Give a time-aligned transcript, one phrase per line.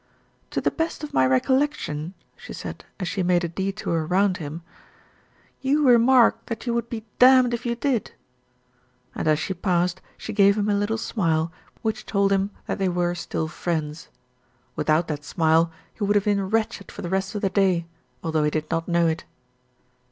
[0.49, 4.63] "To the best of my recollection," she said as she made a detour round him,
[5.61, 8.11] "you remarked that you would be damned if you did,"
[9.13, 11.51] and as she passed she gave him a little smile
[11.83, 14.09] which told him that they were 378 THE RETURN OF ALFRED still friends.
[14.75, 17.85] Without that smile, he would have been wretched for the rest of the day,
[18.23, 19.23] although he did not know it.